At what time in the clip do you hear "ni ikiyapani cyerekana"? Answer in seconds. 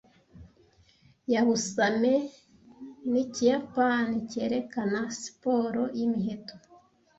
3.11-4.99